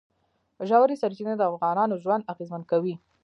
[0.69, 2.95] ژورې سرچینې د افغانانو ژوند اغېزمن کوي.